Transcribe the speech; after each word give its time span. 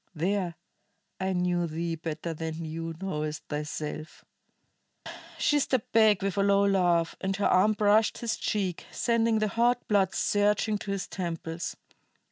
There, 0.15 0.55
I 1.19 1.33
knew 1.33 1.67
thee 1.67 1.93
better 1.95 2.33
than 2.33 2.63
thou 2.63 2.93
knowest 2.99 3.43
thyself." 3.49 4.25
She 5.37 5.59
stepped 5.59 5.91
back 5.91 6.23
with 6.23 6.37
a 6.37 6.41
low 6.41 6.65
laugh, 6.65 7.15
and 7.21 7.35
her 7.35 7.45
arm 7.45 7.73
brushed 7.73 8.17
his 8.17 8.35
cheek, 8.35 8.87
sending 8.91 9.37
the 9.37 9.49
hot 9.49 9.87
blood 9.87 10.15
surging 10.15 10.79
to 10.79 10.91
his 10.91 11.07
temples. 11.07 11.75